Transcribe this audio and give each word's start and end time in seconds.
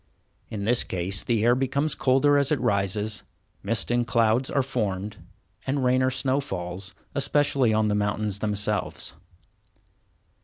In 0.49 0.63
this 0.63 0.83
case 0.83 1.23
the 1.23 1.43
air 1.43 1.53
becomes 1.53 1.93
colder 1.93 2.35
as 2.39 2.51
it 2.51 2.59
rises, 2.59 3.23
mist 3.61 3.91
and 3.91 4.07
clouds 4.07 4.49
are 4.49 4.63
formed, 4.63 5.17
and 5.67 5.83
rain 5.85 6.01
or 6.01 6.09
snow 6.09 6.39
falls, 6.39 6.95
especially 7.13 7.71
on 7.71 7.87
the 7.87 7.93
mountains 7.93 8.39
themselves. 8.39 9.13